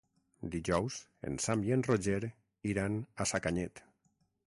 [0.53, 0.95] Dijous
[1.31, 2.21] en Sam i en Roger
[2.71, 3.83] iran a Sacanyet.